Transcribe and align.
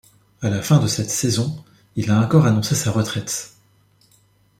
À 0.41 0.49
la 0.49 0.63
fin 0.63 0.79
de 0.79 0.87
cette 0.87 1.11
saison, 1.11 1.63
il 1.95 2.09
a 2.09 2.19
encore 2.19 2.47
annoncé 2.47 2.73
sa 2.73 2.89
retraite. 2.89 3.53